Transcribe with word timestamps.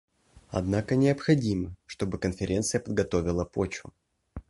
Однако 0.49 0.95
необходимо, 0.95 1.75
чтобы 1.85 2.17
Конференция 2.17 2.81
подготовила 2.81 3.45
почву. 3.45 3.93